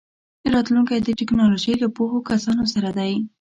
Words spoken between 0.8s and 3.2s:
د ټیکنالوژۍ له پوهو کسانو سره دی.